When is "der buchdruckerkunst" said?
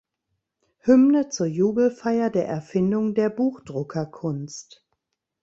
3.13-4.83